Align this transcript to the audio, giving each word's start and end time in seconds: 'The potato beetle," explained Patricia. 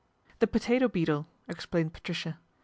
'The 0.39 0.47
potato 0.47 0.87
beetle," 0.87 1.27
explained 1.47 1.93
Patricia. 1.93 2.39